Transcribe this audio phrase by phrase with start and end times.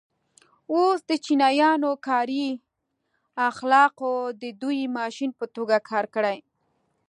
[0.71, 2.47] اوس د چینایانو کاري
[3.49, 6.37] اخلاقو د ودې ماشین په توګه کار کړی.